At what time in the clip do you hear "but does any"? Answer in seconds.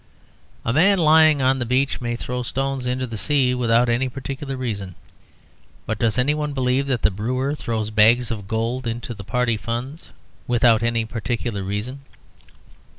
5.85-6.33